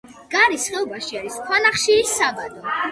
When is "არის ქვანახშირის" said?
1.21-2.19